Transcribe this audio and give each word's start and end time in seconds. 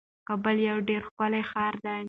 کابل 0.27 0.57
یو 0.69 0.77
ډیر 0.89 1.01
ښکلی 1.07 1.43
ښار 1.49 1.73
دی. 1.85 1.99